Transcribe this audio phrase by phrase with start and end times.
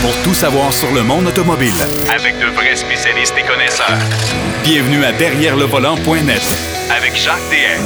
[0.00, 1.72] pour tout savoir sur le monde automobile.
[2.14, 3.98] Avec de vrais spécialistes et connaisseurs.
[4.64, 6.42] Bienvenue à Derrière le volant.net
[6.96, 7.82] Avec Jacques DM.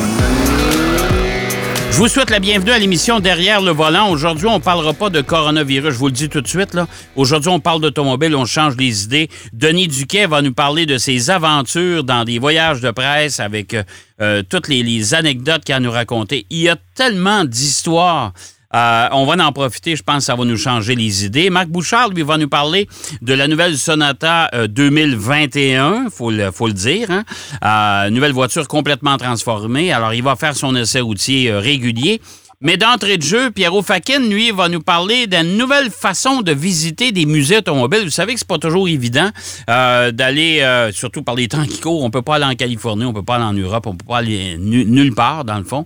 [1.90, 4.08] Je vous souhaite la bienvenue à l'émission Derrière le volant.
[4.10, 6.72] Aujourd'hui, on ne parlera pas de coronavirus, je vous le dis tout de suite.
[6.74, 6.86] là.
[7.16, 9.28] Aujourd'hui, on parle d'automobile, on change les idées.
[9.52, 13.82] Denis Duquet va nous parler de ses aventures dans des voyages de presse avec euh,
[14.22, 16.46] euh, toutes les, les anecdotes qu'il a à nous raconter.
[16.48, 18.32] Il y a tellement d'histoires.
[18.74, 21.50] Euh, on va en profiter, je pense que ça va nous changer les idées.
[21.50, 22.88] Marc Bouchard, lui, va nous parler
[23.20, 27.10] de la nouvelle Sonata euh, 2021, faut le, faut le dire.
[27.10, 27.24] Hein?
[27.64, 29.92] Euh, nouvelle voiture complètement transformée.
[29.92, 32.20] Alors, il va faire son essai routier euh, régulier.
[32.64, 37.10] Mais d'entrée de jeu, Pierrot Fakin, lui, va nous parler d'une nouvelle façon de visiter
[37.10, 38.04] des musées automobiles.
[38.04, 39.30] Vous savez que c'est pas toujours évident
[39.68, 42.04] euh, d'aller, euh, surtout par les temps qui courent.
[42.04, 44.18] On peut pas aller en Californie, on peut pas aller en Europe, on peut pas
[44.18, 45.84] aller nu- nulle part, dans le fond.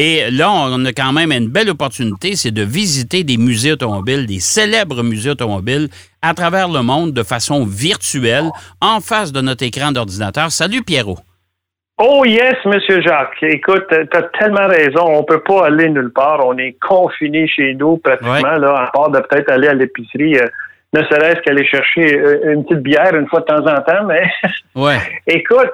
[0.00, 4.26] Et là, on a quand même une belle opportunité, c'est de visiter des musées automobiles,
[4.26, 5.88] des célèbres musées automobiles
[6.22, 8.48] à travers le monde de façon virtuelle,
[8.80, 10.52] en face de notre écran d'ordinateur.
[10.52, 11.18] Salut Pierrot.
[12.00, 13.42] Oh yes, Monsieur Jacques.
[13.42, 15.04] Écoute, t'as tellement raison.
[15.04, 16.46] On peut pas aller nulle part.
[16.46, 18.60] On est confiné chez nous pratiquement, Ouais.
[18.60, 20.46] là, à part de peut-être aller à l'épicerie, euh,
[20.94, 24.04] ne serait-ce qu'aller chercher euh, une petite bière une fois de temps en temps.
[24.06, 24.22] Mais
[24.76, 24.98] Ouais.
[25.26, 25.70] écoute,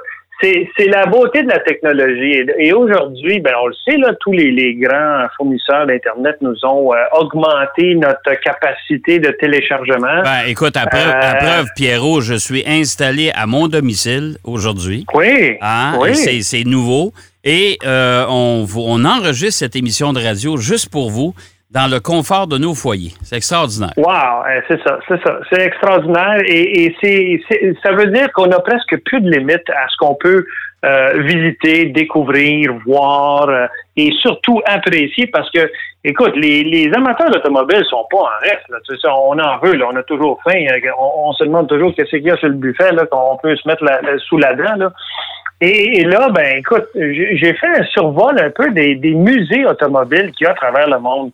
[0.77, 2.33] c'est la beauté de la technologie.
[2.59, 6.57] Et, et aujourd'hui, ben on le sait là, tous les, les grands fournisseurs d'internet nous
[6.65, 10.23] ont euh, augmenté notre capacité de téléchargement.
[10.23, 11.39] Ben, écoute, à preuve, à Euh.
[11.39, 15.05] preuve, Pierrot, je suis installé à mon domicile aujourd'hui.
[15.15, 15.57] oui,
[16.01, 16.11] oui.
[16.29, 17.13] Et C'est nouveau.
[17.45, 21.35] Et euh, on enregistre cette émission de radio juste pour vous
[21.75, 23.13] dans le confort de nos foyers.
[23.23, 23.93] C'est extraordinaire.
[23.97, 25.41] Wow, euh, c'est ça, c'est ça.
[25.51, 27.41] C'est extraordinaire et, c'est,
[27.83, 30.47] ça veut dire qu'on a presque plus de limites à ce qu'on peut
[30.85, 35.71] euh, visiter, découvrir, voir euh, et surtout apprécier parce que,
[36.05, 38.69] écoute, les, amateurs d'automobile sont pas en reste.
[38.69, 40.59] Là, Tu sais, on en veut, là, on a toujours faim.
[40.71, 43.67] euh, On, se demande toujours qu'est-ce qu'il y a sur le buffet qu'on peut se
[43.67, 43.85] mettre
[44.29, 44.77] sous la dent.
[44.77, 44.93] Là.
[45.61, 50.33] Et, là, ben, écoute, j'ai j'ai fait un survol un peu des, des musées automobiles
[50.33, 51.33] qu'il y a à travers le monde.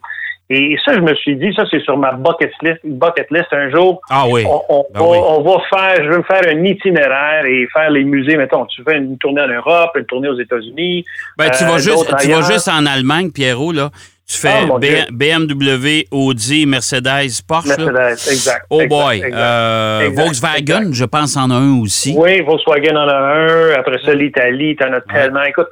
[0.53, 2.79] Et ça, je me suis dit, ça, c'est sur ma bucket list.
[2.83, 3.47] Bucket list.
[3.53, 4.43] Un jour, Ah oui.
[4.45, 5.17] on, on Ben va, oui.
[5.21, 8.35] on va faire, je veux faire un itinéraire et faire les musées.
[8.35, 11.05] Mettons, tu fais une tournée en Europe, une tournée aux États-Unis.
[11.37, 13.89] Ben, tu euh, vas juste, d'autres tu vas juste en Allemagne, Pierrot, là.
[14.27, 14.77] Tu fais Ah.
[15.11, 17.67] BMW, Audi, Mercedes, Porsche.
[17.77, 17.91] là.
[17.91, 18.65] Mercedes, exact.
[18.69, 19.15] Oh exact, boy.
[19.17, 19.33] exact.
[19.35, 22.13] Euh, Exact, Volkswagen, je pense en a un aussi.
[22.17, 23.71] Oui, Volkswagen en a un.
[23.79, 25.43] Après ça, l'Italie, t'en as tellement.
[25.43, 25.67] Écoute,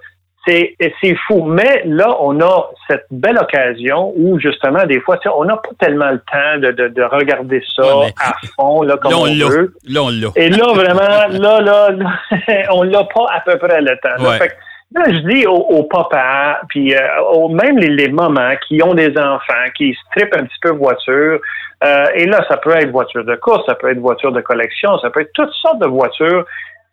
[0.49, 1.43] c'est c'est fou.
[1.43, 6.09] Mais là, on a cette belle occasion où, justement, des fois, on n'a pas tellement
[6.11, 9.25] le temps de, de, de regarder ça Ouais, à fond, là, comme Là, on on,
[9.25, 9.45] l'a.
[9.47, 9.73] veut.
[9.87, 10.27] Là, on l'a.
[10.35, 12.09] Et là, vraiment, là, là, là,
[12.71, 14.23] on l'a pas à peu près le temps.
[14.23, 14.37] là.
[14.37, 14.55] Fait
[14.95, 16.99] là, je dis aux, aux papas, puis euh,
[17.33, 20.71] aux- même les, les mamans qui ont des enfants, qui se trippent un petit peu
[20.71, 21.39] voiture,
[21.83, 24.97] euh, et là, ça peut être voiture de course, ça peut être voiture de collection,
[24.99, 26.43] ça peut être toutes sortes de voitures.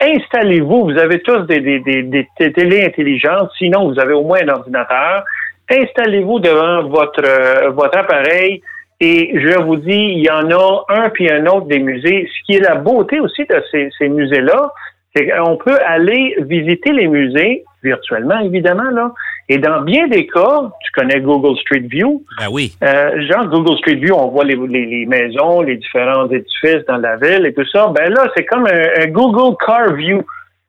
[0.00, 4.24] Installez-vous, vous avez tous des, des, des, des t- télés intelligentes, sinon vous avez au
[4.24, 5.24] moins un ordinateur.
[5.70, 8.60] Installez-vous devant votre, euh, votre appareil
[9.00, 12.28] et je vous dis, il y en a un puis un autre des musées.
[12.30, 14.70] Ce qui est la beauté aussi de ces, ces musées-là,
[15.14, 19.12] c'est qu'on peut aller visiter les musées virtuellement, évidemment, là.
[19.48, 22.22] Et dans bien des cas, tu connais Google Street View.
[22.38, 22.72] Ben oui.
[22.82, 26.96] Euh, genre Google Street View, on voit les, les, les maisons, les différents édifices dans
[26.96, 27.92] la ville et tout ça.
[27.94, 30.22] Ben là, c'est comme un, un Google Car View.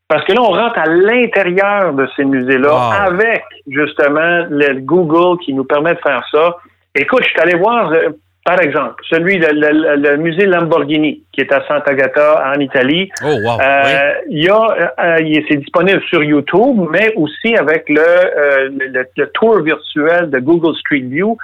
[0.09, 3.11] Parce que là, on rentre à l'intérieur de ces musées-là Wow.
[3.11, 6.55] avec justement le Google qui nous permet de faire ça.
[6.95, 8.09] Écoute, je suis allé voir, euh,
[8.51, 13.05] par exemple, celui, le, le- le musée Lamborghini, qui est à Sant'Agata en Italie.
[13.27, 13.57] Oh, wow.
[13.59, 14.63] Euh, Il y a,
[14.99, 20.39] euh, c'est disponible sur YouTube, mais aussi avec le, euh, le, le tour virtuel de
[20.39, 21.37] Google Street View.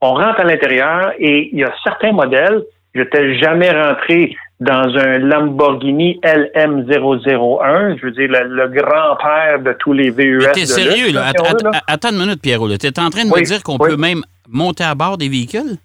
[0.00, 2.58] On rentre à l'intérieur et il y a certains modèles.
[2.94, 4.18] Je n'étais jamais rentré
[4.58, 10.38] dans un Lamborghini LM001, je veux dire le, le grand-père de tous les VUS.
[10.46, 11.26] Mais t'es sérieux, là?
[11.28, 12.68] Att- att- Attends une minute, Pierrot.
[12.78, 13.90] Tu es en train de me dire qu'on oui.
[13.90, 15.76] peut même monter à bord des véhicules?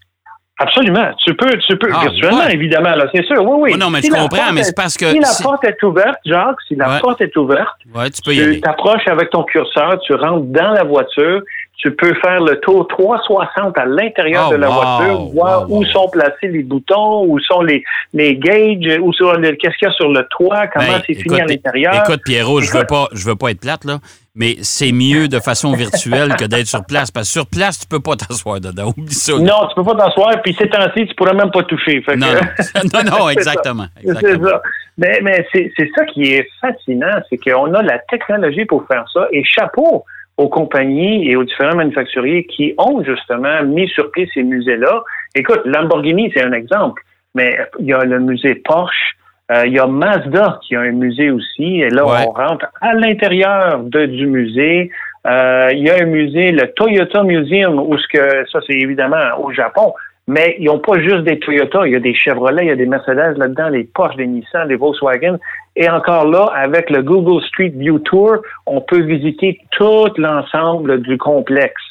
[0.61, 1.09] Absolument.
[1.25, 2.53] Tu peux, tu peux, Ah, virtuellement, ouais.
[2.53, 3.43] évidemment, là, c'est sûr.
[3.43, 3.71] Oui, oui.
[3.73, 5.63] Oh non, mais Si je comprends, mais est- c'est parce que Si la si- porte
[5.65, 6.99] est ouverte, Jacques, si la Ouais.
[6.99, 8.61] porte est ouverte, Ouais, tu peux y tu aller.
[8.61, 11.41] t'approches avec ton curseur, tu rentres dans la voiture,
[11.77, 15.75] tu peux faire le tour 360 à l'intérieur Oh, de la wow, voiture, voir wow,
[15.75, 15.85] où wow.
[15.85, 17.83] sont placés les boutons, où sont les,
[18.13, 21.41] les gauges, où sont qu'est-ce qu'il y a sur le toit, comment Ben, c'est fini
[21.41, 21.95] à l'intérieur.
[21.95, 23.97] Écoute, Pierrot, je veux pas, je veux pas être plate, là,
[24.35, 27.09] mais c'est mieux de façon virtuelle que d'être sur place.
[27.09, 28.93] Parce que sur place, tu peux pas t'asseoir dedans.
[28.95, 29.33] Oublie ça.
[29.33, 32.01] Non, tu peux pas t'asseoir, puis ces temps-ci, tu pourrais même pas toucher.
[32.03, 32.27] Fait Non,
[32.93, 33.03] non.
[33.03, 33.87] non, exactement.
[34.03, 34.49] exactement.
[34.49, 34.61] ça.
[34.97, 39.05] Mais, mais c'est c'est ça qui est fascinant, c'est qu'on a la technologie pour faire
[39.11, 39.27] ça.
[39.31, 40.05] Et chapeau
[40.41, 45.03] aux compagnies et aux différents manufacturiers qui ont justement mis sur pied ces musées-là.
[45.35, 47.01] Écoute, Lamborghini, c'est un exemple.
[47.33, 49.15] mais il y a le musée Porsche,
[49.53, 52.25] euh, il y a Mazda qui a un musée aussi, et là, Ouais.
[52.27, 54.91] on rentre à l'intérieur de- du musée.
[55.25, 59.25] Euh, il y a un musée, le Toyota Museum, où ce que ça, c'est évidemment
[59.39, 59.93] au Japon,
[60.31, 62.77] mais ils n'ont pas juste des Toyota, il y a des Chevrolet, il y a
[62.77, 65.37] des Mercedes là-dedans, les Porsche, des Nissan, des Volkswagen.
[65.75, 71.17] Et encore là, avec le Google Street View Tour, on peut visiter tout l'ensemble du
[71.17, 71.81] complexe.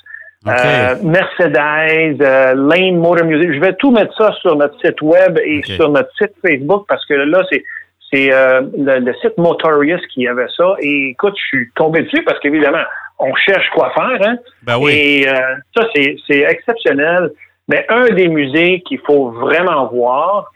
[0.46, 3.52] Euh, Mercedes, euh, Lane Motor Museum.
[3.52, 7.04] Je vais tout mettre ça sur notre site web et sur notre site Facebook parce
[7.04, 7.62] que là, c'est
[8.10, 10.76] c'est euh, le, le site Motorius qui avait ça.
[10.81, 12.82] Et écoute, je suis tombé dessus parce qu'évidemment,
[13.19, 14.28] on cherche quoi faire.
[14.28, 14.37] Hein?
[14.62, 14.92] Ben oui.
[14.94, 15.34] Et euh,
[15.76, 17.31] ça, c'est c'est exceptionnel.
[17.70, 20.52] Mais un des musées qu'il faut vraiment voir,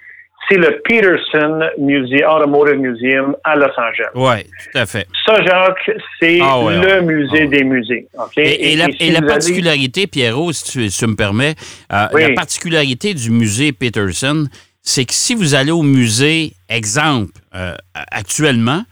[0.49, 4.11] c'est le Peterson Museum, Automotive Museum à Los Angeles.
[4.15, 5.07] Oui, tout à fait.
[5.25, 5.91] Ça, Jacques,
[6.21, 7.03] c'est Ah ouais, le ouais.
[7.03, 7.47] musée Ah ouais.
[7.47, 8.09] des musées.
[8.37, 11.15] Et, et la, si et la vous allez- particularité, Pierrot, si tu, si tu me
[11.17, 11.55] permets,
[11.93, 12.23] euh, Oui.
[12.23, 14.47] la particularité du musée Peterson,
[14.83, 17.75] c'est que si vous allez au musée, exemple, euh,
[18.11, 18.83] actuellement,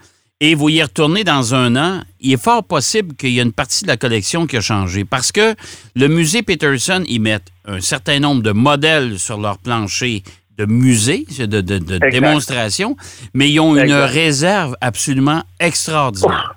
[0.40, 3.52] et vous y retournez dans un an, il est fort possible qu'il y ait une
[3.52, 5.04] partie de la collection qui a changé.
[5.04, 5.54] Parce que
[5.94, 10.22] le musée Peterson, ils mettent un certain nombre de modèles sur leur plancher
[10.58, 11.78] de musée, de, de,
[12.10, 12.96] démonstration,
[13.34, 16.54] mais ils ont une réserve absolument extraordinaire.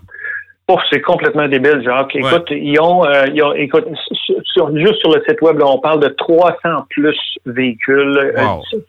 [0.68, 2.16] Oh, c'est complètement débile, Jacques.
[2.16, 3.86] Écoute, ils ont, euh, ils ont- écoute,
[4.54, 7.16] sur- juste sur le site web, là, on parle de 300 plus
[7.46, 8.42] véhicules euh,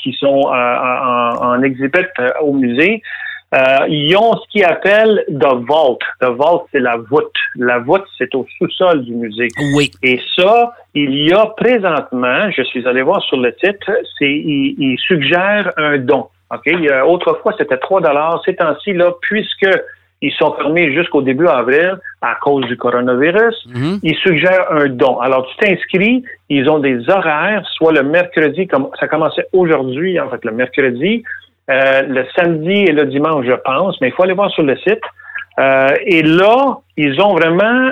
[0.02, 2.06] qui sont euh, en, en exhibit
[2.40, 3.02] au musée.
[3.56, 5.98] Euh, ils ont ce qu'ils appellent The Vault.
[6.20, 7.32] The Vault, c'est la voûte.
[7.56, 9.48] La voûte, c'est au sous-sol du musée.
[9.76, 9.90] Oui.
[10.02, 14.74] Et ça, il y a présentement, je suis allé voir sur le titre, c'est il,
[14.78, 16.26] il suggère un don.
[16.52, 16.62] OK?
[16.66, 18.42] Il y a- autrefois, c'était 3 dollars.
[18.44, 19.68] Ces temps-ci, là, puisque
[20.22, 23.98] ils sont fermés jusqu'au début avril à cause du coronavirus, Mhm.
[24.02, 25.18] ils suggèrent un don.
[25.20, 30.28] Alors, tu t'inscris, ils ont des horaires, soit le mercredi, comme ça commençait aujourd'hui, en
[30.30, 31.22] fait, le mercredi,
[31.70, 34.76] euh, le samedi et le dimanche, je pense, mais il faut aller voir sur le
[34.78, 35.00] site.
[35.58, 37.90] Euh, et là, ils ont vraiment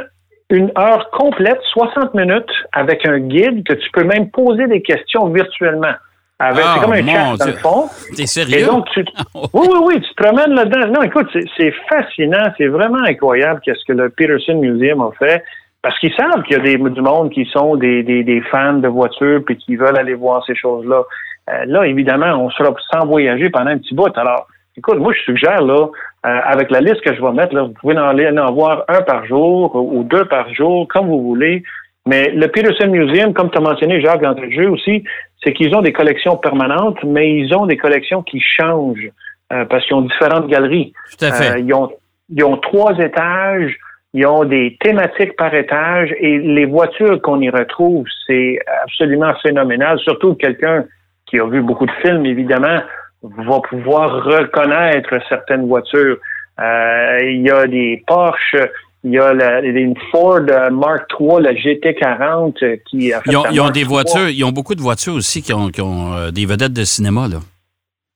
[0.51, 5.27] une heure complète, 60 minutes, avec un guide que tu peux même poser des questions
[5.29, 5.95] virtuellement.
[6.39, 7.89] Avec, Ah, c'est comme un chat dans le fond.
[8.15, 8.67] T'es Et sérieux?
[8.67, 9.05] donc, tu,
[9.35, 10.89] oui, oui, oui, tu te promènes là-dedans.
[10.89, 15.43] Non, écoute, c'est- c'est fascinant, c'est vraiment incroyable qu'est-ce que le Peterson Museum a fait.
[15.81, 18.75] Parce qu'ils savent qu'il y a des, du monde qui sont des, des, des fans
[18.75, 21.03] de voitures puis qui veulent aller voir ces choses-là.
[21.51, 24.17] Euh, là, évidemment, on sera sans voyager pendant un petit bout.
[24.17, 24.47] Alors,
[24.77, 25.89] écoute, moi, je suggère, là,
[26.27, 28.85] euh, avec la liste que je vais mettre, là, vous pouvez en aller en voir
[28.89, 31.63] un par jour ou deux par jour, comme vous voulez.
[32.07, 35.05] Mais le Peterson Museum, comme tu as mentionné, Jacques, dans le jeu aussi,
[35.43, 39.11] c'est qu'ils ont des collections permanentes, mais ils ont des collections qui changent
[39.53, 40.93] euh, parce qu'ils ont différentes galeries.
[41.19, 41.53] Tout à fait.
[41.53, 41.91] Euh, ils, ont,
[42.29, 43.77] ils ont trois étages,
[44.13, 49.99] ils ont des thématiques par étage et les voitures qu'on y retrouve, c'est absolument phénoménal.
[49.99, 50.85] Surtout quelqu'un
[51.27, 52.81] qui a vu beaucoup de films, évidemment,
[53.23, 56.19] va pouvoir reconnaître certaines voitures.
[56.61, 58.57] Euh, il y a des Porsche,
[59.03, 63.37] il y a la, une Ford Mark III, la GT40 euh, qui a fait Ils
[63.37, 63.89] ont, ils ont des III.
[63.89, 66.85] voitures, ils ont beaucoup de voitures aussi qui ont, qui ont, euh, des vedettes de
[66.85, 67.39] cinéma, là.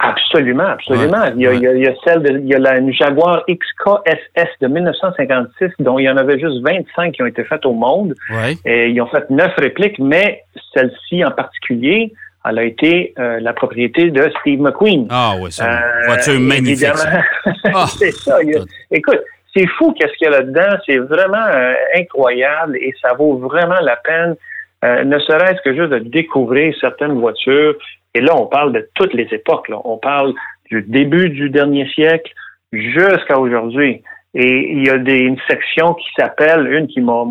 [0.01, 1.23] Absolument, absolument.
[1.23, 1.57] Ouais, il, y a, ouais.
[1.57, 4.49] il, y a, il y a celle de, il y a la une Jaguar XKSS
[4.61, 8.15] de 1956, dont il y en avait juste 25 qui ont été faites au monde.
[8.31, 8.57] Ouais.
[8.65, 12.13] Et ils ont fait neuf répliques, mais celle-ci en particulier,
[12.49, 15.07] elle a été euh, la propriété de Steve McQueen.
[15.11, 16.87] Ah oui, c'est une Euh, voiture magnifique.
[16.97, 17.23] ça.
[17.75, 17.87] Ah.
[17.87, 18.43] c'est ça.
[18.43, 19.21] il écoute,
[19.55, 20.77] c'est fou qu'est-ce qu'il y a là-dedans.
[20.87, 24.37] C'est vraiment euh, incroyable et ça vaut vraiment la peine,
[24.85, 27.75] euh, ne serait-ce que juste de découvrir certaines voitures.
[28.15, 29.69] Et là, on parle de toutes les époques.
[29.69, 29.77] Là.
[29.85, 30.33] On parle
[30.71, 32.33] du début du dernier siècle
[32.73, 34.03] jusqu'à aujourd'hui.
[34.35, 37.25] Et il y a des, une section qui s'appelle, une qui m'a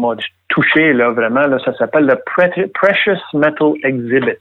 [0.50, 4.40] touché là, vraiment, là, ça s'appelle le Pre- Precious Metal Exhibit.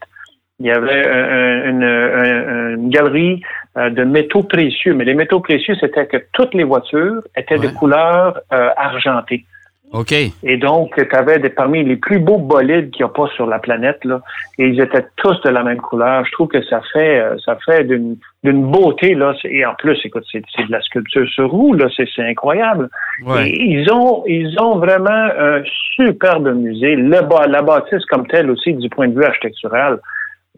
[0.58, 3.42] Il y avait un- un- une, un- une galerie
[3.76, 7.68] euh, de métaux précieux, mais les métaux précieux, c'était que toutes les voitures étaient de
[7.68, 9.44] couleur euh, argentée.
[9.92, 10.12] OK.
[10.42, 13.46] Et donc, tu avais des, parmi les plus beaux bolides qu'il n'y a pas sur
[13.46, 14.20] la planète, là,
[14.58, 16.24] et ils étaient tous de la même couleur.
[16.26, 19.34] Je trouve que ça fait euh, ça fait d'une d'une beauté, là.
[19.44, 22.88] Et en plus, écoute, c'est de la sculpture sur roue, là, c'est incroyable.
[23.24, 23.48] Ouais.
[23.48, 25.62] Et ils ont ils ont vraiment un
[25.94, 26.96] superbe musée.
[26.96, 29.98] Le, la bâtisse comme telle aussi, du point de vue architectural,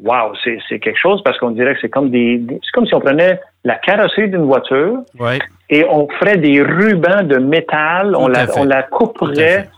[0.03, 2.95] wow, c'est quelque chose parce qu'on dirait que c'est comme des, des- c'est comme si
[2.95, 5.39] on prenait la carrosserie d'une voiture Ouais.
[5.71, 9.69] et on ferait des rubans de métal, on la, on la couperait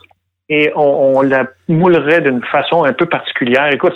[0.49, 3.69] et on, on la moulerait d'une façon un peu particulière.
[3.73, 3.95] Écoute,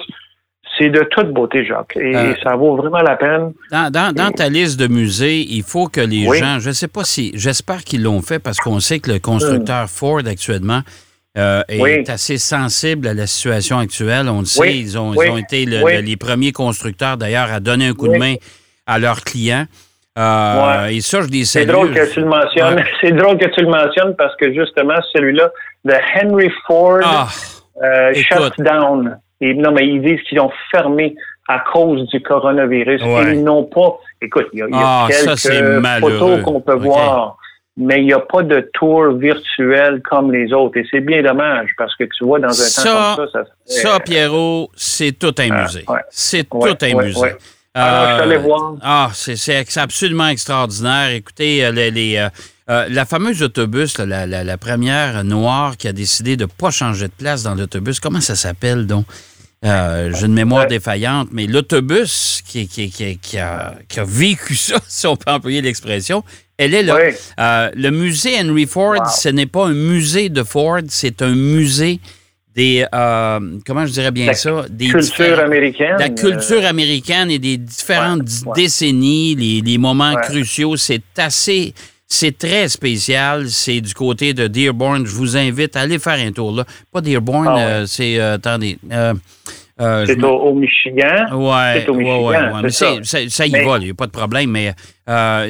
[0.78, 3.52] c'est de toute beauté, Jacques, et Euh, ça vaut vraiment la peine.
[3.70, 6.38] Dans, dans- dans ta liste de musées, il faut que les Oui.
[6.38, 9.18] gens, je ne sais pas si, j'espère qu'ils l'ont fait parce qu'on sait que le
[9.20, 10.80] constructeur Ford actuellement,
[11.36, 11.90] euh, Oui.
[11.90, 14.28] est assez sensible à la situation actuelle.
[14.28, 15.94] On le sait, Oui, ils, ont, oui, ils ont été le- oui.
[15.96, 18.34] le- les premiers constructeurs, d'ailleurs, à donner un coup de main
[18.86, 19.64] à leurs clients.
[20.16, 22.76] Euh, Et ça, je les C'est drôle que tu le mentionnes.
[22.76, 22.84] Ouais.
[23.00, 25.50] C'est drôle que tu le mentionnes parce que justement, celui-là,
[25.84, 27.28] de Henry Ford Ah,
[27.82, 29.18] euh, shut down.
[29.40, 31.16] Et, non, mais ils disent qu'ils ont fermé
[31.48, 33.02] à cause du coronavirus.
[33.02, 33.32] Ouais.
[33.32, 33.98] Et ils n'ont pas.
[34.22, 37.36] Écoute, il y a, il y a Ah, ça, quelques photos qu'on peut voir.
[37.76, 40.76] Mais il n'y a pas de tour virtuel comme les autres.
[40.78, 43.82] Et c'est bien dommage parce que tu vois, dans un Ça, temps comme ça, ça,
[43.82, 45.84] Ça, Pierrot, c'est tout un Ah, musée.
[45.88, 46.00] ouais.
[46.10, 47.34] C'est Ouais, tout un ouais, musée.
[47.76, 48.74] Alors, je suis allé voir.
[48.80, 51.10] Ah, c'est absolument extraordinaire.
[51.10, 52.28] Écoutez, euh, les, les, euh,
[52.70, 56.48] euh, la fameuse autobus, là, la, la- la première noire qui a décidé de ne
[56.48, 59.06] pas changer de place dans l'autobus, comment ça s'appelle donc?
[59.64, 60.68] Euh, J'ai une mémoire Ouais.
[60.68, 63.74] défaillante, mais l'autobus qui, qui, qui- qui a,
[64.06, 66.22] vécu ça, si on peut employer l'expression,
[66.58, 66.94] elle est là.
[66.96, 67.16] Ouais.
[67.40, 69.04] Euh, le musée Henry Ford, Wow.
[69.16, 71.98] ce n'est pas un musée de Ford, c'est un musée
[72.54, 75.96] des, euh, comment je dirais bien La ça, des culture américaine.
[75.98, 81.74] la culture américaine et des différentes Ouais, décennies, les, les moments cruciaux, c'est assez,
[82.06, 83.48] c'est très spécial.
[83.50, 85.06] C'est du côté de Dearborn.
[85.06, 86.64] Je vous invite à aller faire un tour là.
[86.92, 87.62] Pas Dearborn, Ah ouais.
[87.62, 89.14] euh, c'est, euh, attendez, euh,
[90.06, 91.26] c'est me- au, au Michigan.
[91.32, 92.62] Ouais, C'est au ouais, Michigan, ouais, ouais.
[92.62, 92.94] Mais ça.
[93.02, 94.72] c'est- ça, ça y Mais- va, il n'y a pas de problème, mais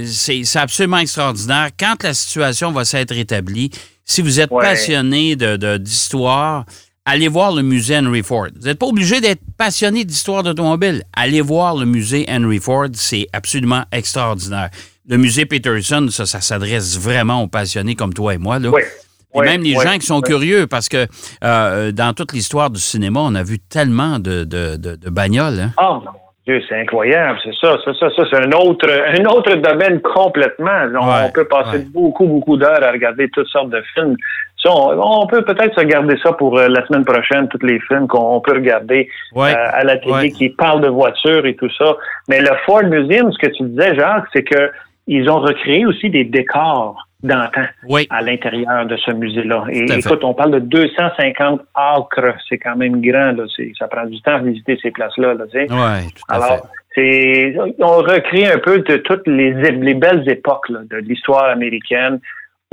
[0.06, 1.68] c'est absolument extraordinaire.
[1.78, 3.70] Quand la situation va s'être rétablie,
[4.04, 6.64] si vous êtes passionné de- de- d'histoire,
[7.04, 8.48] allez voir le musée Henry Ford.
[8.58, 11.02] Vous n'êtes pas obligé d'être passionné d'histoire d'automobile.
[11.14, 14.70] Allez voir le musée Henry Ford, c'est absolument extraordinaire.
[15.08, 18.58] Le musée Peterson, ça, ça s'adresse vraiment aux passionnés comme toi et moi.
[18.58, 18.70] Là.
[18.70, 18.80] Oui.
[18.82, 20.22] Et Oui, même les oui, gens qui sont oui.
[20.22, 21.06] curieux, parce que
[21.42, 25.58] euh, dans toute l'histoire du cinéma, on a vu tellement de, de, de- de bagnoles.
[25.60, 25.70] hein.
[25.82, 26.10] Oh mon
[26.46, 30.82] Dieu, c'est incroyable, c'est ça, c'est ça, ça, c'est un autre, un autre domaine complètement.
[31.00, 31.86] On, Ouais, on peut passer ouais.
[31.92, 34.14] beaucoup, beaucoup d'heures à regarder toutes sortes de films.
[34.62, 37.80] Ça, on, on peut peut-être se garder ça pour euh, la semaine prochaine, tous les
[37.88, 41.56] films qu'on on peut regarder Ouais, euh, à la télé qui parlent de voitures et
[41.56, 41.96] tout ça.
[42.28, 44.70] Mais le Ford Museum, ce que tu disais, Jacques, c'est que
[45.06, 48.06] ils ont recréé aussi des décors d'antan Oui.
[48.10, 49.64] à l'intérieur de ce musée-là.
[49.70, 49.98] Et fait.
[50.00, 53.44] écoute, on parle de 250 acres, c'est quand même grand, là.
[53.78, 55.66] Ça prend du temps à visiter ces places-là, là, tu sais.
[55.70, 56.44] Oui, tout à fait.
[56.44, 61.46] Alors, c'est, on recrée un peu de toutes les, les belles époques là, de l'histoire
[61.46, 62.20] américaine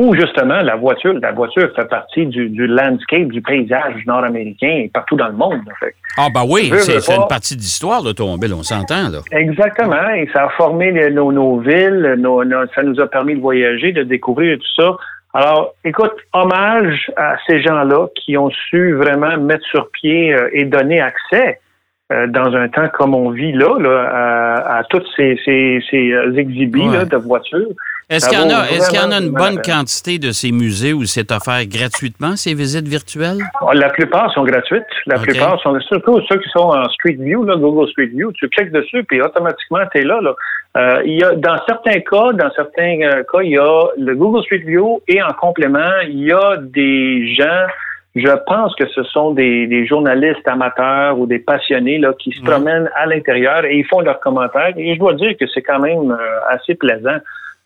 [0.02, 4.90] où justement la voiture, la voiture fait partie du, du landscape, du paysage nord-américain et
[4.94, 5.60] partout dans le monde.
[5.80, 7.22] Fait Ah, ben oui, c'est pas.
[7.22, 9.20] une partie d'histoire, l'automobile, on s'entend, là.
[9.32, 10.10] Exactement.
[10.16, 13.42] Et ça a formé les- nos, nos villes, nos- nos- ça nous a permis de
[13.42, 14.98] voyager, de découvrir tout ça.
[15.34, 20.66] Alors, écoute, hommage à ces gens-là qui ont su vraiment mettre sur pied euh, et
[20.66, 21.60] donner accès
[22.12, 26.12] euh, dans un temps comme on vit là, là, à, à toutes ces, ces, ces
[26.12, 26.98] euh, exhibits Ouais.
[26.98, 27.70] là, de voitures.
[28.12, 31.32] Est-ce qu'il y, qu'il y en a une bonne quantité de ces musées où c'est
[31.32, 33.40] offert gratuitement, ces visites virtuelles?
[33.74, 34.84] La plupart sont gratuites.
[35.06, 38.34] La plupart sont surtout ceux qui sont en Street View, là, Google Street View.
[38.34, 40.20] Tu cliques dessus, puis automatiquement, tu es là.
[40.22, 40.36] là.
[40.78, 44.16] Euh, il y a, dans certains cas, dans certains euh, cas, il y a le
[44.16, 47.66] Google Street View et en complément, il y a des gens,
[48.16, 52.42] je pense que ce sont des, des journalistes amateurs ou des passionnés là, qui se
[52.42, 54.74] promènent à l'intérieur et ils font leurs commentaires.
[54.78, 57.18] Et je dois dire que c'est quand même euh, assez plaisant.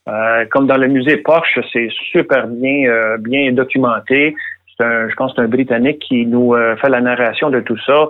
[0.07, 4.35] Euh, comme dans le musée Porsche, c'est super bien, euh, bien documenté.
[4.79, 7.77] Un, je pense que c'est un Britannique qui nous euh, fait la narration de tout
[7.85, 8.09] ça.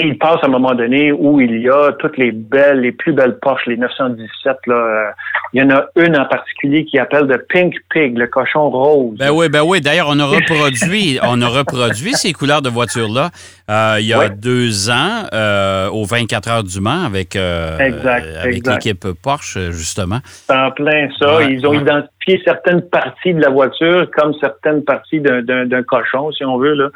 [0.00, 2.92] Et il passe à un moment donné où il y a toutes les belles, les
[2.92, 4.56] plus belles Porsche, les 917.
[4.68, 5.10] Là, euh,
[5.52, 9.18] il y en a une en particulier qui appelle le Pink Pig, le cochon rose.
[9.18, 9.80] Ben oui, ben oui.
[9.80, 13.30] D'ailleurs, on a reproduit, on a reproduit ces couleurs de voitures-là
[13.70, 18.24] euh, il y a deux ans euh, aux 24 heures du Mans avec, euh, Exact,
[18.40, 20.20] avec l'équipe Porsche, justement.
[20.22, 21.38] C'est en plein ça.
[21.38, 21.78] Ouais, Ils ont ouais.
[21.78, 26.74] identifié certaines parties de la voiture comme certaines parties d'un- cochon, si on veut.
[26.74, 26.88] Là.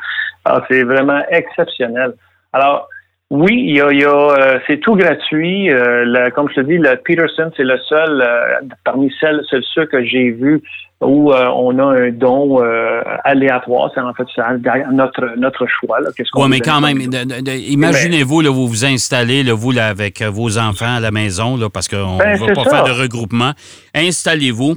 [0.44, 2.12] Alors, c'est vraiment exceptionnel.
[2.52, 2.88] Alors,
[3.32, 5.70] oui, il y a, il y a, euh, c'est tout gratuit.
[5.72, 9.60] Euh, la- comme je te dis, le Peterson, c'est le seul euh, parmi celles, c'est
[9.74, 10.62] ceux que j'ai vu
[11.00, 13.90] où euh, on a un don euh, aléatoire.
[13.94, 14.48] C'est en fait ça,
[14.92, 15.98] notre notre choix.
[16.16, 20.22] Qu'est-ce qu'on Oui, mais quand même, imaginez-vous, là, vous vous installez, là, vous, là, avec
[20.22, 22.70] vos enfants à la maison, là, parce qu'on ne Ben, va pas ça.
[22.70, 23.52] faire de regroupement.
[23.94, 24.76] Installez-vous.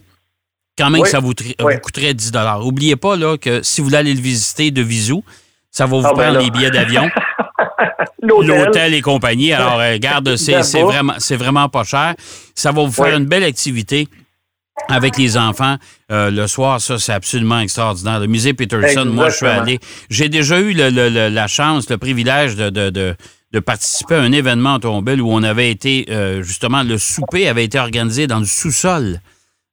[0.78, 1.08] Quand même, Oui.
[1.10, 1.34] ça vous,
[1.64, 1.74] Oui.
[1.76, 2.32] vous coûterait 10
[2.64, 5.16] N'oubliez pas là, que si vous voulez aller le visiter de visu,
[5.72, 7.04] ça va vous Ah, ben prendre les billets d'avion,
[8.28, 8.94] L'hôtel.
[8.94, 9.54] et compagnie.
[9.54, 12.16] Alors, euh, garde, c'est vraiment, vraiment pas cher.
[12.54, 13.18] Ça va vous faire Oui.
[13.18, 14.08] une belle activité
[14.90, 15.78] avec les enfants
[16.12, 16.82] euh, le soir.
[16.82, 18.20] Ça, c'est absolument extraordinaire.
[18.20, 19.80] Le musée Peterson, moi, je suis allé.
[20.10, 23.16] J'ai déjà eu le- le- le- la chance, le privilège de, de- de-
[23.54, 27.64] de participer à un événement automobile où on avait été, euh, justement, le souper avait
[27.64, 29.22] été organisé dans le sous-sol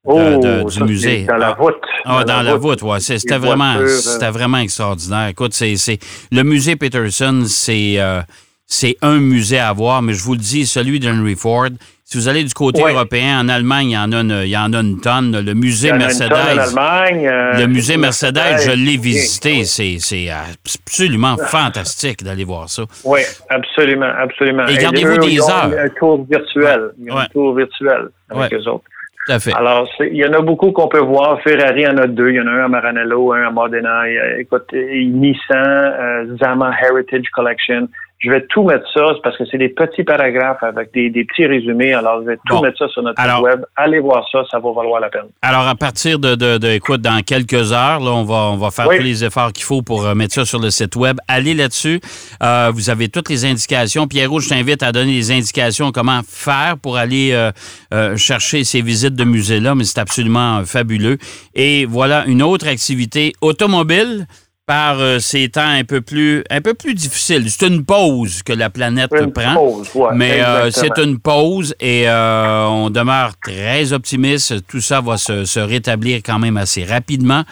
[0.04, 1.24] Oh, de- du ça, musée.
[1.24, 1.76] Dans la voûte.
[2.04, 2.80] Ah, dans, la voûte.
[2.98, 5.28] C'est- C'était vraiment, euh, c'était vraiment extraordinaire.
[5.28, 6.00] Écoute, c'est, c'est-
[6.32, 8.20] le musée Peterson, c'est, euh,
[8.66, 11.68] c'est un musée à voir, mais je vous le dis, celui d'Henry Ford.
[12.04, 12.92] Si vous allez du côté Ouais.
[12.92, 15.32] européen, en Allemagne, il y en a une, il y en a une tonne.
[15.32, 16.28] Le Il y musée a une Mercedes.
[16.30, 17.26] tonne en Allemagne.
[17.26, 18.98] euh, Le musée Mercedes, je l'ai oui.
[18.98, 19.64] visité.
[19.64, 22.82] C'est, c'est absolument fantastique d'aller voir ça.
[23.04, 24.66] Oui, absolument, absolument.
[24.66, 25.70] Et gardez-vous des ils ont heures.
[25.78, 26.90] Un tour virtuel.
[27.08, 28.58] Un tour virtuel avec Ouais.
[28.58, 28.84] eux autres.
[29.28, 31.40] Alors, il y en a beaucoup qu'on peut voir.
[31.42, 32.30] Ferrari en a deux.
[32.30, 34.02] Il y en a un à Maranello, un à Modena.
[34.38, 37.88] Écoute, Nissan, euh, Zama Heritage Collection.
[38.24, 41.44] Je vais tout mettre ça parce que c'est des petits paragraphes avec des, des petits
[41.44, 41.92] résumés.
[41.92, 42.62] Alors, je vais tout Bon.
[42.62, 43.60] mettre ça sur notre Alors- site web.
[43.74, 45.26] Allez voir ça, ça va valoir la peine.
[45.42, 48.70] Alors, à partir de, de, de- écoute, dans quelques heures, là, on va, on va
[48.70, 48.98] faire Oui.
[48.98, 51.16] tous les efforts qu'il faut pour euh, mettre ça sur le site web.
[51.26, 52.00] Allez là-dessus.
[52.44, 54.06] Euh, vous avez toutes les indications.
[54.06, 57.50] Pierrot, je t'invite à donner les indications comment faire pour aller euh,
[57.92, 61.18] euh, chercher ces visites de musée-là, mais c'est absolument euh, fabuleux.
[61.56, 64.26] Et voilà une autre activité automobile
[64.66, 67.50] par euh, ces temps un peu plus un peu plus difficiles.
[67.50, 69.54] C'est une pause que la planète Une prend.
[69.54, 74.66] pause, ouais, Mais euh, c'est une pause et euh, on demeure très optimiste.
[74.68, 77.42] Tout ça va se, se rétablir quand même assez rapidement.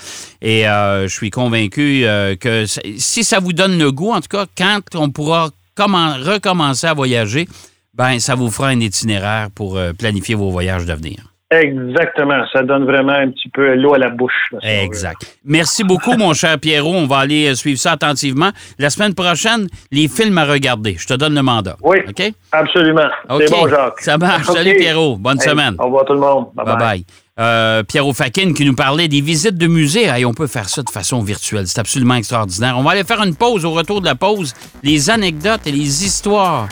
[0.40, 2.64] Et euh, je suis convaincu euh, que
[2.96, 6.94] si ça vous donne le goût, en tout cas, quand on pourra commen- recommencer à
[6.94, 7.48] voyager,
[7.92, 11.29] ben ça vous fera un itinéraire pour planifier vos voyages d'avenir.
[11.52, 12.44] Exactement.
[12.52, 14.32] Ça donne vraiment un petit peu l'eau à la bouche.
[14.52, 14.68] là, si.
[14.68, 15.38] Exact.
[15.44, 16.94] Merci beaucoup, mon cher Pierrot.
[16.94, 18.50] On va aller euh, suivre ça attentivement.
[18.78, 20.96] La semaine prochaine, les films à regarder.
[20.98, 21.76] Je te donne le mandat.
[21.82, 22.32] Oui, OK?
[22.52, 23.08] absolument.
[23.28, 23.42] OK.
[23.46, 24.00] C'est bon, Jacques.
[24.00, 24.46] Ça marche.
[24.46, 25.16] Salut, Pierrot.
[25.16, 25.74] Bonne Hey, semaine.
[25.78, 26.46] Au revoir tout le monde.
[26.54, 26.84] Bye Bye bye.
[26.86, 27.04] bye.
[27.40, 30.04] Euh, Pierrot Fakin qui nous parlait des visites de musées.
[30.04, 31.66] Hey, on peut faire ça de façon virtuelle.
[31.66, 32.74] C'est absolument extraordinaire.
[32.78, 33.64] On va aller faire une pause.
[33.64, 36.68] Au retour de la pause, les anecdotes et les histoires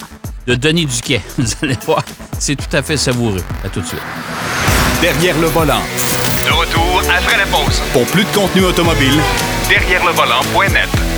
[0.49, 1.21] de Denis Duquet.
[1.39, 2.03] Vous allez voir,
[2.39, 3.45] c'est tout à fait savoureux.
[3.65, 4.01] À tout de suite.
[5.01, 5.83] Derrière le volant.
[6.45, 7.81] De retour après la pause.
[7.93, 9.21] Pour plus de contenu automobile,
[9.69, 11.18] Derrière le volant.net.